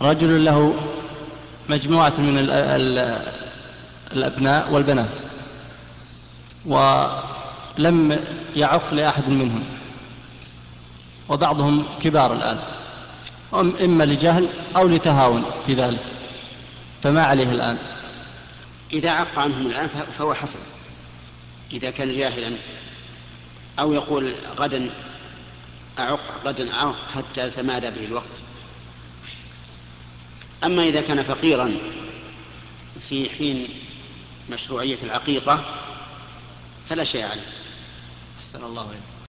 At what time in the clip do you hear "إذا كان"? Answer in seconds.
21.72-22.12, 30.88-31.22